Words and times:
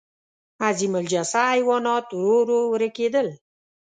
عظیم 0.67 0.93
الجثه 0.99 1.41
حیوانات 1.53 2.07
ورو 2.13 2.29
ورو 2.31 2.59
ورکېدل. 2.71 3.27